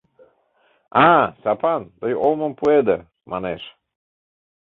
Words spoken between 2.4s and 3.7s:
пуэде!— манеш.